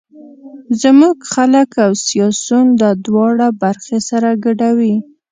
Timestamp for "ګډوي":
4.45-4.95